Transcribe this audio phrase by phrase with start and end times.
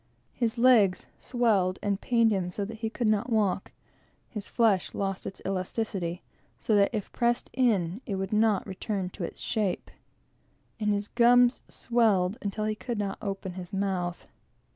[0.33, 3.71] His legs swelled and pained him so that he could not walk;
[4.27, 6.23] his flesh lost its elasticity,
[6.57, 9.91] so that if it was pressed in, it would not return to its shape;
[10.79, 14.25] and his gums swelled until he could not open his mouth.